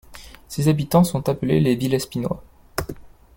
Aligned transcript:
Ses 0.47 0.67
habitants 0.67 1.03
sont 1.03 1.29
appelés 1.29 1.59
les 1.59 1.75
Villespinois. 1.75 2.43